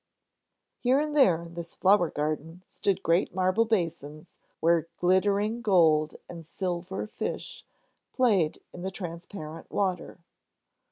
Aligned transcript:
Here 0.79 0.99
and 0.99 1.15
there 1.15 1.43
in 1.43 1.53
this 1.53 1.75
flower 1.75 2.09
garden 2.09 2.63
stood 2.65 3.03
great 3.03 3.35
marble 3.35 3.65
basins 3.65 4.39
where 4.59 4.87
glittering 4.97 5.61
gold 5.61 6.15
and 6.27 6.43
silver 6.43 7.05
fish 7.05 7.63
played 8.11 8.57
in 8.73 8.81
the 8.81 8.89
transparent 8.89 9.69
water. 9.69 10.17